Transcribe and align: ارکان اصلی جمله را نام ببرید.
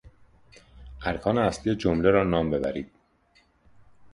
ارکان 1.05 1.37
اصلی 1.37 1.75
جمله 1.75 2.09
را 2.09 2.23
نام 2.23 2.49
ببرید. 2.51 2.91